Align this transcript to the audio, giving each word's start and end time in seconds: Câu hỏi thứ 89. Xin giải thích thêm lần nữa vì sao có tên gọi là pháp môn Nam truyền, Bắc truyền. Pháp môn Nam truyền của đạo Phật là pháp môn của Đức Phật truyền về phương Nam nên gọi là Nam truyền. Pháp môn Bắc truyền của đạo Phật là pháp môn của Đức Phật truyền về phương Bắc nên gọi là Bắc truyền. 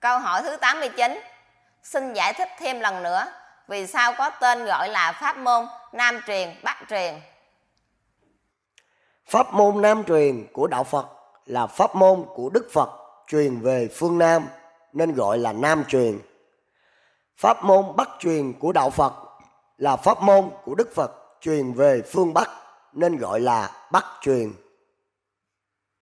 Câu 0.00 0.18
hỏi 0.18 0.42
thứ 0.42 0.56
89. 0.56 1.20
Xin 1.82 2.12
giải 2.12 2.32
thích 2.32 2.48
thêm 2.58 2.80
lần 2.80 3.02
nữa 3.02 3.24
vì 3.68 3.86
sao 3.86 4.14
có 4.18 4.30
tên 4.30 4.64
gọi 4.64 4.88
là 4.88 5.12
pháp 5.20 5.36
môn 5.36 5.66
Nam 5.92 6.20
truyền, 6.26 6.54
Bắc 6.62 6.76
truyền. 6.88 7.14
Pháp 9.26 9.54
môn 9.54 9.82
Nam 9.82 10.04
truyền 10.04 10.46
của 10.52 10.66
đạo 10.66 10.84
Phật 10.84 11.06
là 11.46 11.66
pháp 11.66 11.94
môn 11.94 12.24
của 12.34 12.50
Đức 12.50 12.68
Phật 12.72 12.90
truyền 13.26 13.60
về 13.60 13.88
phương 13.94 14.18
Nam 14.18 14.48
nên 14.92 15.14
gọi 15.14 15.38
là 15.38 15.52
Nam 15.52 15.84
truyền. 15.88 16.18
Pháp 17.36 17.64
môn 17.64 17.84
Bắc 17.96 18.08
truyền 18.18 18.52
của 18.52 18.72
đạo 18.72 18.90
Phật 18.90 19.12
là 19.78 19.96
pháp 19.96 20.22
môn 20.22 20.50
của 20.64 20.74
Đức 20.74 20.94
Phật 20.94 21.12
truyền 21.40 21.72
về 21.72 22.02
phương 22.12 22.34
Bắc 22.34 22.50
nên 22.92 23.16
gọi 23.16 23.40
là 23.40 23.70
Bắc 23.92 24.04
truyền. 24.20 24.52